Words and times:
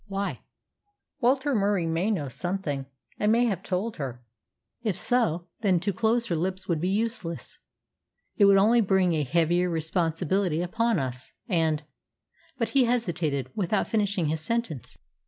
"Why?" 0.07 0.41
"Walter 1.19 1.53
Murie 1.53 1.85
may 1.85 2.09
know 2.09 2.27
something, 2.27 2.87
and 3.19 3.31
may 3.31 3.45
have 3.45 3.61
told 3.61 3.97
her." 3.97 4.23
"If 4.81 4.97
so, 4.97 5.45
then 5.59 5.79
to 5.81 5.93
close 5.93 6.25
her 6.25 6.35
lips 6.35 6.67
would 6.67 6.81
be 6.81 6.89
useless. 6.89 7.59
It 8.35 8.45
would 8.45 8.57
only 8.57 8.81
bring 8.81 9.13
a 9.13 9.21
heavier 9.21 9.69
responsibility 9.69 10.63
upon 10.63 10.97
us 10.97 11.33
and" 11.47 11.83
But 12.57 12.69
he 12.69 12.85
hesitated, 12.85 13.51
without 13.53 13.89
finishing 13.89 14.25
his 14.25 14.41
sentence. 14.41 14.97